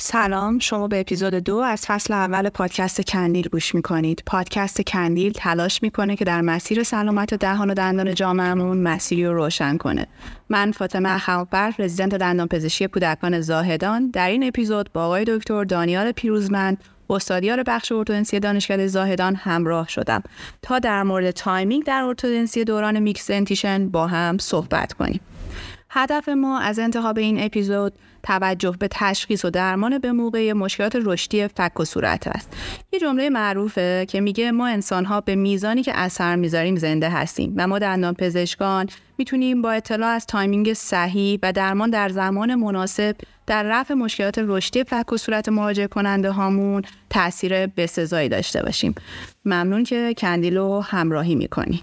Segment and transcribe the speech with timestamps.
[0.00, 4.22] سلام شما به اپیزود دو از فصل اول پادکست کندیل گوش می‌کنید.
[4.26, 9.76] پادکست کندیل تلاش می‌کنه که در مسیر سلامت دهان و دندان جامعهمون مسیری رو روشن
[9.76, 10.06] کنه.
[10.48, 14.10] من فاطمه اخوبر رزیدنت دندان پزشکی کودکان زاهدان.
[14.10, 20.22] در این اپیزود با آقای دکتر دانیال پیروزمند استادیار بخش ارتودنسی دانشکده زاهدان همراه شدم.
[20.62, 23.30] تا در مورد timing در ارتودنسی دوران میکس
[23.92, 25.20] با هم صحبت کنیم.
[25.90, 31.48] هدف ما از انتخاب این اپیزود توجه به تشخیص و درمان به موقع مشکلات رشدی
[31.48, 32.56] فک و صورت است.
[32.92, 37.54] یه جمله معروفه که میگه ما انسان ها به میزانی که اثر می‌ذاریم زنده هستیم
[37.56, 38.86] و ما دندان پزشکان
[39.18, 43.16] می‌تونیم با اطلاع از timing صحیح و درمان در زمان مناسب
[43.46, 48.94] در رفع مشکلات رشدی فک و صورت مراجع کننده هامون تاثیر بسزایی داشته باشیم.
[49.44, 51.80] ممنون که کندیلو همراهی می‌کنین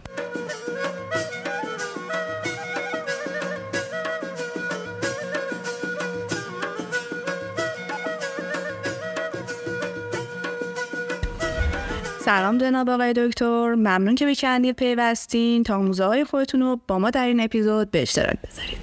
[12.26, 13.76] سلام جناب آقای دکتر.
[13.76, 15.64] ممنون که به پیوستین.
[15.64, 18.78] تا موزه های خودتون رو با ما در این اپیزود به اشتراک بذارید.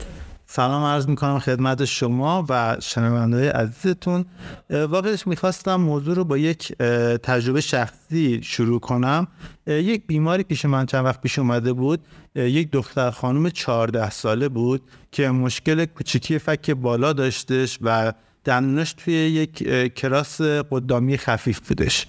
[0.47, 4.25] سلام عرض می‌کنم خدمت شما و شنونده عزیزتون.
[4.71, 6.73] واقعش می‌خواستم موضوع رو با یک
[7.23, 9.27] تجربه شخصی شروع کنم.
[9.67, 12.01] یک بیماری پیش من چند وقت پیش اومده بود.
[12.35, 18.13] یک دختر خانم 14 ساله بود که مشکل کوچیکی فک بالا داشتش و
[18.45, 22.07] دندونش توی یک کلاس قدامی خفیف بودش.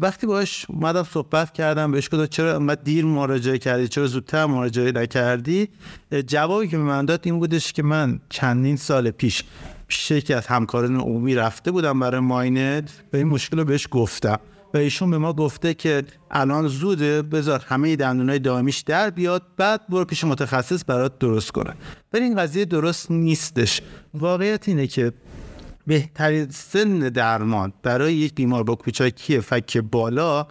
[0.00, 4.92] وقتی باش اومدم صحبت کردم بهش گفتم چرا انقدر دیر مراجعه کردی؟ چرا زودتر مراجعه
[4.92, 5.68] نکردی؟
[6.26, 9.44] جوابی که به من داد این بودش که من چندین سال پیش
[9.88, 14.38] پیش یکی از همکاران عمومی رفته بودم برای ماینه و این مشکل رو بهش گفتم.
[14.74, 19.88] و ایشون به ما گفته که الان زوده بذار همه دندونای دائمیش در بیاد بعد
[19.88, 21.74] برو پیش متخصص برات درست کنه.
[22.12, 23.82] ولی این قضیه درست نیستش.
[24.14, 25.12] واقعیت اینه که
[25.88, 30.46] بهترین سن درمان برای یک بیمار با کوچکی فک بالا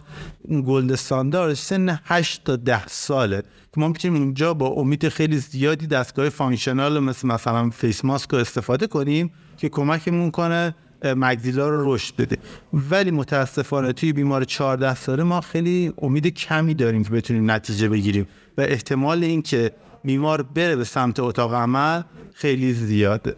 [0.66, 3.42] gold standard سن 8 تا 10 ساله.
[3.74, 8.38] که ما می‌تونیم اونجا با امید خیلی زیادی دستگاه functional مثل مثلا face mask رو
[8.38, 12.36] استفاده کنیم که کمکمون کنه maxilla رو رشد بده.
[12.72, 18.26] ولی متاسفانه توی بیمار 14 ساله ما خیلی امید کمی داریم که بتونیم نتیجه بگیریم
[18.58, 19.70] و احتمال اینکه
[20.04, 22.02] بیمار بره به سمت اتاق عمل
[22.34, 23.36] خیلی زیاده.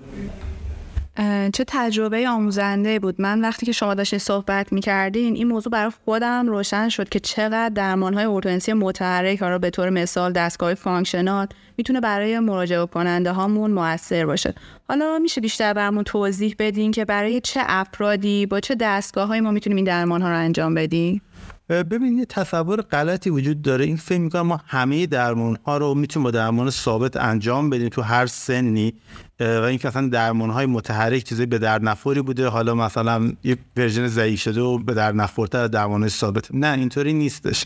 [1.53, 3.21] چه تجربه آموزنده بود.
[3.21, 7.69] من وقتی که شما داشتین صحبت می‌کردین این موضوع برای خودم روشن شد که چقدر
[7.69, 13.71] درمان های ارتودنسی متحرک رو به طور مثال دستگاه functional می‌تونه برای مراجعه کننده هامون
[13.71, 14.55] موثر باشه.
[14.89, 19.51] حالا میشه بیشتر برامون توضیح بدین که برای چه افرادی با چه دستگاه های ما
[19.51, 21.23] می‌تونیم این درمان ها رو انجام بدیم؟
[21.71, 23.85] ببینید یه تصور غلطی وجود داره.
[23.85, 28.03] این فکر می‌کنم ما همه درمان ها رو می‌تونیم با درمان ثابت انجام بدیم تو
[28.03, 28.95] هر سنی.
[29.41, 32.49] و اینکه اصلا درمان های متحرک چیزی به در نفوری بوده.
[32.49, 36.55] حالا مثلا یک ورژن ضعیف شده و به در نفورتر درمان ثابت.
[36.55, 37.65] نه اینطوری نیستش.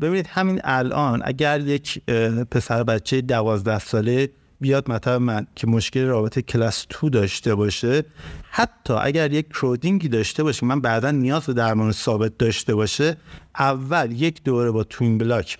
[0.00, 2.04] ببینید همین الان اگر یک
[2.50, 4.30] پسر بچه دوازده ساله
[4.60, 8.04] بیاد مطب من که مشکل رابطه کلاس 2 داشته باشه.
[8.50, 13.16] حتی اگر یک crowding ی داشته باشه من بعدا نیاز به درمان ثابت داشته باشه
[13.58, 15.58] اول یک دوره با twin block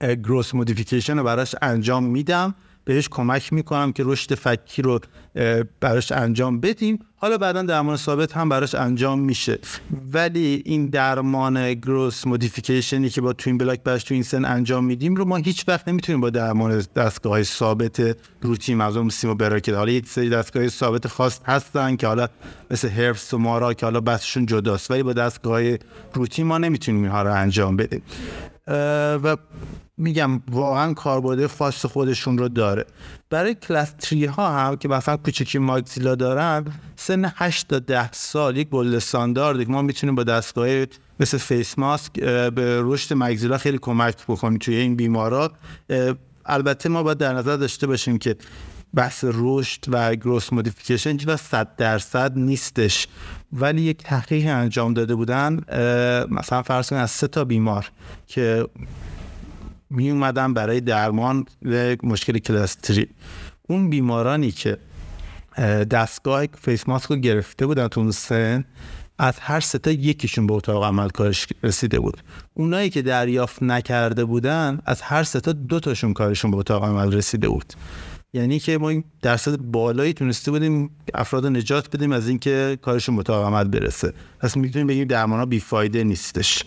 [0.00, 2.54] growth modification رو براش انجام میدم.
[2.88, 5.00] بهش کمک می‌کنم که رشد فکی رو
[5.80, 6.98] براش انجام بدیم.
[7.16, 9.58] حالا بعدا درمان ثابت هم براش انجام میشه.
[10.12, 14.84] ولی این درمان growth modification ی که با twin block براش تو این سن انجام
[14.84, 19.34] میدیم رو ما هیچ وقت نمی‌تونیم با درمان دستگاه های ثابت روتین مرسوم سیم و
[19.34, 19.74] براکت.
[19.74, 22.28] حالا یک سری دستگاه ثابت خاص هستن که حالا
[22.70, 24.90] مثل Herbst و MARA که حالا بحثشون جداست.
[24.90, 25.62] ولی با دستگاه
[26.14, 28.02] روتین ما نمی‌تونیم اینها رو انجام بدیم.
[29.22, 29.36] و
[29.96, 32.84] میگم واقعا کاربرد خاص خودشون رو داره.
[33.30, 36.64] برای کلاس 3 ها هم که مثلا کوچکی maxilla دارن
[36.96, 40.68] سن 8 تا 10 سال یک gold standard ما می‌تونیم با دستگاه
[41.20, 42.12] مثل face mask
[42.50, 45.52] به رشد maxilla خیلی کمک بکنیم توی این بیمارا.
[46.46, 48.36] البته ما باید در نظر داشته باشیم که
[48.94, 53.06] بحث رشد و growth modification 100 درصد نیستش.
[53.52, 55.60] ولی یک تحقیق انجام داده بودن
[56.30, 57.90] مثلا فرض کنید از سه تا بیمار
[58.26, 58.66] که
[59.90, 61.46] می اومدن برای درمان
[62.02, 63.08] مشکل class three
[63.68, 64.78] اون بیمارانی که
[65.90, 68.64] دستگاه face mask رو گرفته بودن تو اون سن
[69.18, 72.22] از هر سه تا یکیشون به اتاق عمل کارش رسیده بود.
[72.54, 77.12] اونایی که دریافت نکرده بودن از هر سه تا دو تاشون کارشون به اتاق عمل
[77.12, 77.72] رسیده بود.
[78.32, 83.32] یعنی که ما این درصد بالایی تونسته بودیم افراد نجات بدیم از اینکه کارشون به
[83.32, 84.12] عمل برسه.
[84.40, 86.62] پس می‌تونیم بگیم درمان ها بیفایده نیستش.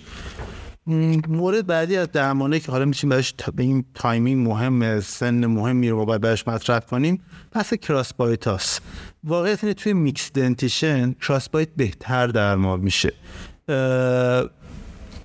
[1.28, 6.06] مورد بعدی از درمانه که حالا میشیم بهش به این timing مهم سن مهمی رو
[6.06, 8.82] باید بهش مطرح کنیم بحث crossbite هاست
[9.24, 13.14] واقعیت اینه توی mixed dentition crossbite بهتر درمان میشه.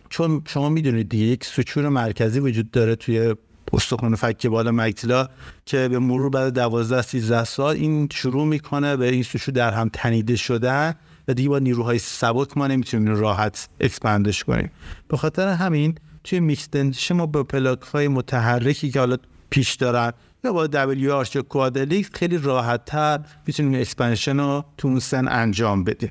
[0.09, 3.35] چون شما می‌دونید دیگه یک suture مرکزی وجود داره توی
[3.73, 5.29] استخوان فک بالا maxilla
[5.67, 9.91] که به مرور بعد 12 13 سال این شروع می‌کنه به این سوشو در هم
[9.93, 10.95] تنیده شدن
[11.29, 14.71] و دیگه با نیروهای سبک ما نمی‌تونیم راحت expand ش کنیم.
[15.09, 19.17] به خاطر همین توی میکس ما با پلاک های متحرکی که حالا
[19.51, 20.13] پیچ دارن
[20.45, 25.85] یا با W-arch quad helix خیلی راحت تر می‌تونیم expansion رو تو اون سن انجام
[25.85, 26.11] بدیم.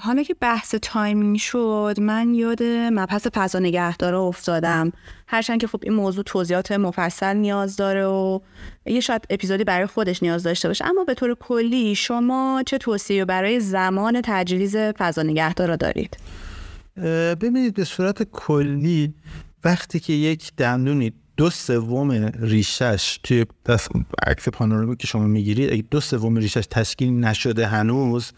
[0.00, 4.92] حالا که بحث timing شد من یاد مبحث فضا نگهداره افتادم.
[5.26, 8.40] هرچند که خب این موضوع توضیحات مفصل نیاز داره و
[8.86, 10.86] یه شاید اپیزودی برای خودش نیاز داشته باشه.
[10.86, 16.16] اما به طور کلی شما چه توصیه برای زمان تجهیز فضا نگهدار دارید؟
[17.40, 19.14] ببینید به صورت کلی
[19.64, 23.88] وقتی که یک دندونی دو سوم ریشش توی دست
[24.26, 25.72] عکس پانورامیک که شما می‌گیرید.
[25.72, 28.32] اگه دو سوم ریشش تشکیل نشده هنوز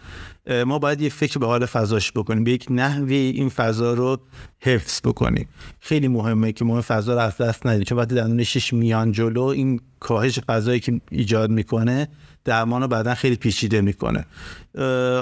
[0.67, 2.45] ما باید یه فکر به حال فضاش بکنیم.
[2.45, 4.21] به یک نحوی این فضا رو
[4.61, 5.49] حفظ بکنیم.
[5.81, 7.85] خیلی مهمه که ما فضا رو از دست ندیم.
[7.85, 12.09] چون وقتی دندون شش میان جلو این کاهش فضایی که ایجاد می‌کنه
[12.45, 14.25] درمان رو بعدا خیلی پیچیده می‌کنه.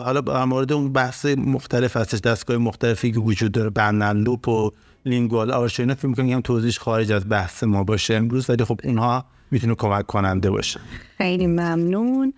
[0.05, 4.71] حالا در مورد اون بحث مختلف هستش دستگاه مختلفی که وجود داره بندن لوپ و
[5.05, 9.25] لینگوال آرش اینا فکر می‌کنم توضیحش خارج از بحث ما باشه امروز ولی خب اونها
[9.51, 10.81] می‌تونه کمک کننده باشه.
[11.19, 12.35] خیلی ممنون.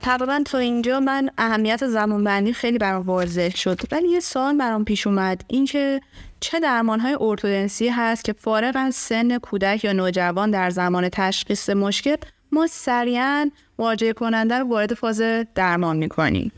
[0.00, 3.80] تقریبا تو اینجا من اهمیت زمان بندی خیلی برام واضح شد.
[3.92, 5.44] ولی یه سوال برام پیش اومد.
[5.48, 6.00] اینکه
[6.40, 11.70] چه درمان های ارتودنسی هست که فارغ از سن کودک یا نوجوان در زمان تشخیص
[11.70, 12.16] مشکل
[12.52, 15.22] ما سریعا مراجعه کننده رو وارد فاز
[15.54, 16.52] درمان می‌کنیم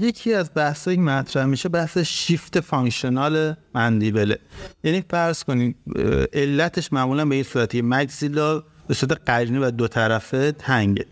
[0.00, 4.38] یکی از بحثایی مطرح میشه بحث shift functional mandible ه
[4.84, 5.76] یعنی فرض کنید
[6.32, 11.06] علتش معمولا به این صورتی مگزیلا به صورت قرینه و دو طرفه تنگه.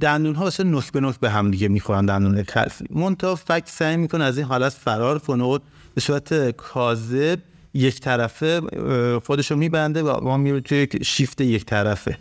[0.00, 2.84] دندون ها واسه نک به نک به هم دیگه می‌خورن دندون خلفی.
[2.90, 5.58] منتها فک سعی می‌کنه از این حالت فرار کنه و
[5.94, 7.38] به صورت کاذب
[7.74, 8.60] یک طرفه
[9.24, 12.18] خودش رو میبنده و ما میره توی شیفت یک طرفه.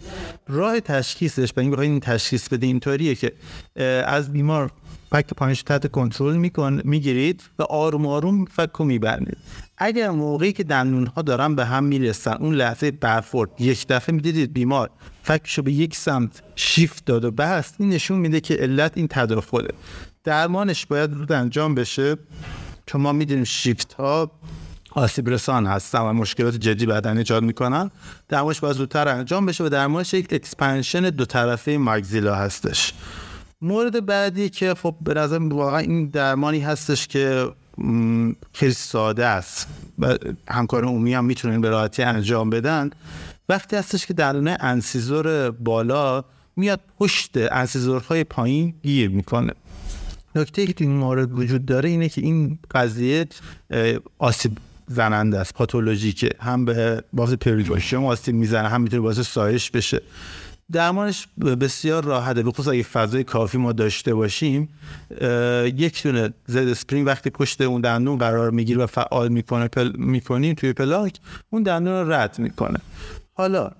[0.47, 3.33] راه تشخیصش به این این تشخیص بده اینطوریه که
[4.05, 4.71] از بیمار
[5.11, 9.37] فک پایینش تحت کنترل میکن می‌گیرید و آروم آروم فک رو میبندید.
[9.77, 14.53] اگر موقعی که دندون ها دارن به هم می‌رسن اون لحظه برخورد یک دفعه می‌دیدید
[14.53, 14.89] بیمار
[15.23, 19.69] فکشو به یک سمت شیفت داد و بست این نشون میده که علت این تداخله.
[20.23, 22.15] درمانش باید زود انجام بشه.
[22.85, 24.31] چون ما می‌دونیم شیفت ها
[24.95, 27.91] آسیب رسان هستن و مشکلات جدی بعدا ایجاد می‌کنن.
[28.29, 32.93] درمانش باید زودتر انجام بشه و درمانش یک expansion دو طرفه maxilla هستش.
[33.61, 37.47] مورد بعدی که خب به نظر واقعا این درمانی هستش که
[38.53, 39.67] خیلی ساده است
[39.99, 40.17] و
[40.49, 42.89] همکار عمومی هم می‌تونن به راحتی انجام بدن.
[43.49, 46.23] وقتی هستش که درونه انسیزور بالا
[46.55, 49.53] میاد پشت انسیزورهای پایین گیر می‌کنه.
[50.35, 53.27] نکته که این مورد وجود داره اینه که این قضیه
[54.17, 54.57] آسیب
[54.87, 56.29] زننده است پاتولوژیکه.
[56.39, 60.01] هم به باز پریگوشیم آسیب می‌زنه هم می‌تونه باعث سایش بشه.
[60.71, 61.27] درمانش
[61.61, 62.43] بسیار راحته.
[62.43, 64.69] به خصوص اگه فضای کافی ما داشته باشیم
[65.75, 70.53] یک دونه Z spring وقتی پشت اون دندون قرار می‌گیره و فعال می‌کنه پل می‌کنیم
[70.53, 71.15] توی پلاک
[71.49, 72.79] اون دندون رو رد می‌کنه.
[73.33, 73.71] حالا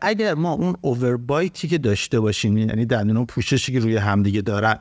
[0.00, 4.78] اگر ما اون overbite ی که داشته باشیم یعنی دندون پوششی که روی همدیگه دارن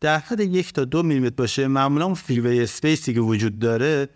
[0.00, 4.08] در حد یک تا دو میلیمتر باشه معمولا اون freeway space ی که وجود داره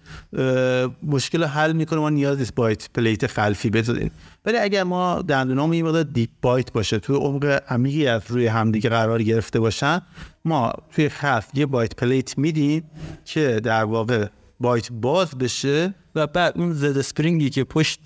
[1.02, 4.10] مشکل حل می‌کنه ما نیاز نیست bite plate خلفی بذاریم.
[4.44, 9.22] ولی اگر ما دندونامون مقدار deep bite باشه توی عمق عمیقی از روی همدیگه قرار
[9.22, 10.00] گرفته باشن
[10.44, 12.82] ما توی خلف یه bite plate میدیم
[13.25, 14.26] که در واقع
[14.61, 18.00] bite باز بشه و بعد اون Z spring ی که پشت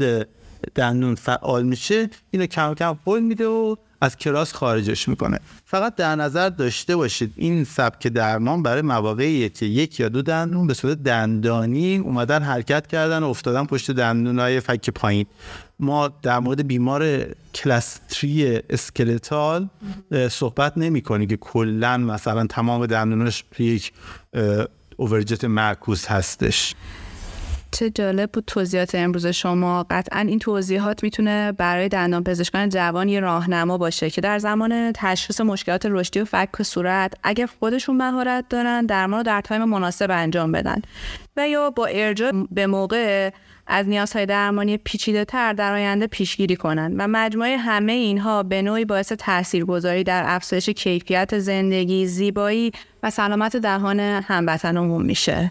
[0.74, 5.40] دندون فعال میشه اینو کم کم هل میده و از cross خارجش می‌کنه.
[5.64, 10.66] فقط در نظر داشته باشید این سبک درمان برای مواقعی که یک یا دو دندون
[10.66, 15.26] به صورت دندانی اومدن حرکت کردن و افتادن پشت دندونای فک پایین.
[15.80, 19.68] ما در مورد بیمار class three skeletal
[20.30, 23.92] صحبت نمی کنیم که کلا مثلا تمام دندونش یک
[24.96, 26.74] overjet معکوس هستش.
[27.72, 29.86] چه جالب بود توضیحات امروز شما.
[29.90, 35.40] قطعا این توضیحات می‌تونه برای دندان پزشکان جوان یه راهنما باشه که در زمان تشخیص
[35.40, 40.52] مشکلات رشدی و فک صورت اگر خودشون مهارت دارن درمان رو در time مناسب انجام
[40.52, 40.82] بدن.
[41.36, 43.30] و یا با ارجاع به موقع
[43.66, 48.84] از نیازهای درمانی پیچیده تر در آینده پیشگیری کنند و مجموعه همه اینها به نوعی
[48.84, 55.50] باعث تاثیرگذاری در افزایش کیفیت زندگی، زیبایی و سلامت دهان هموطنانمون میشه.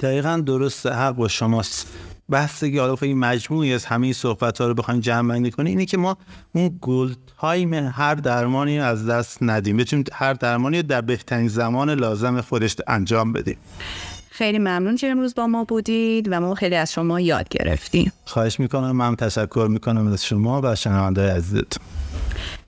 [0.00, 1.86] دقیقا درست حق با شماست.
[2.28, 5.86] بحث که حالا این مجموعی از همه صحبت ها رو بخوایم جمع بندی کنیم اینه
[5.86, 6.16] که ما
[6.52, 9.76] اون گل تایم هر درمانی از دست ندیم.
[9.76, 13.56] بتونیم هر درمانی در بهترین زمان لازم خودش انجام بدیم.
[14.30, 18.12] خیلی ممنون که امروز با ما بودید و ما خیلی از شما یاد گرفتیم.
[18.24, 21.84] خواهش می‌کنم من تشکر می‌کنم از شما و شنونده عزیزتون.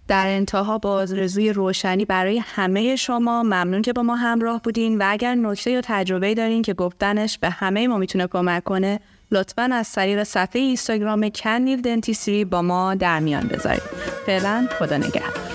[0.08, 3.42] در انتها با رزوی روشنی برای همه شما.
[3.42, 7.50] ممنون که با ما همراه بودین و اگر نکته یا تجربه دارین که گفتنش به
[7.50, 13.20] همه ما می‌تونه کمک کنه لطفا از طریق صفحه اینستاگرام کنیل دنتیسری با ما در
[13.20, 13.82] میان بذارید.
[14.26, 15.51] فعلا خدا نگهدار.